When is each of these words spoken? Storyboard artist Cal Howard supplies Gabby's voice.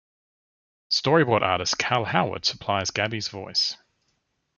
Storyboard 0.89 1.43
artist 1.43 1.77
Cal 1.77 2.05
Howard 2.05 2.43
supplies 2.43 2.89
Gabby's 2.89 3.27
voice. 3.27 3.77